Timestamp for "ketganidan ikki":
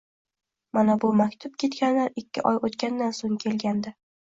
1.65-2.47